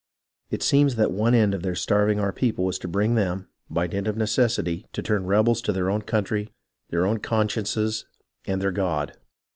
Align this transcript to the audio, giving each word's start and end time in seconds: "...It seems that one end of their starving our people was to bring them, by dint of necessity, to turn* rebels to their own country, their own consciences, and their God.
"...It 0.49 0.63
seems 0.63 0.95
that 0.95 1.11
one 1.11 1.35
end 1.35 1.53
of 1.53 1.61
their 1.61 1.75
starving 1.75 2.19
our 2.19 2.33
people 2.33 2.65
was 2.65 2.79
to 2.79 2.87
bring 2.87 3.13
them, 3.13 3.47
by 3.69 3.85
dint 3.85 4.07
of 4.07 4.17
necessity, 4.17 4.87
to 4.93 5.03
turn* 5.03 5.27
rebels 5.27 5.61
to 5.61 5.71
their 5.71 5.91
own 5.91 6.01
country, 6.01 6.49
their 6.89 7.05
own 7.05 7.19
consciences, 7.19 8.07
and 8.47 8.59
their 8.59 8.71
God. 8.71 9.13